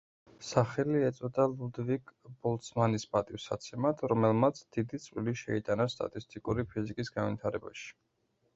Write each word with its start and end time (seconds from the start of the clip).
სახელი 0.51 1.01
ეწოდა 1.09 1.43
ლუდვიგ 1.51 2.09
ბოლცმანის 2.47 3.05
პატივსაცემად, 3.17 4.03
რომელმაც 4.15 4.63
დიდი 4.79 5.03
წვლილი 5.07 5.37
შეიტანა 5.45 5.89
სტატისტიკური 5.97 6.69
ფიზიკის 6.73 7.17
განვითარებაში. 7.21 7.89